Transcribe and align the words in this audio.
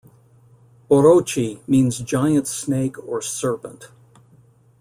"Orochi" 0.89 1.59
means 1.67 1.99
"giant 1.99 2.47
snake" 2.47 2.97
or 3.07 3.21
"serpent". 3.21 3.89